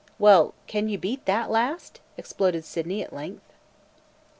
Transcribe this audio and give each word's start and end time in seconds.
"Well, 0.17 0.55
can 0.65 0.89
you 0.89 0.97
beat 0.97 1.25
that 1.27 1.51
last?" 1.51 1.99
exploded 2.17 2.65
Sydney 2.65 3.03
at 3.03 3.13
length. 3.13 3.53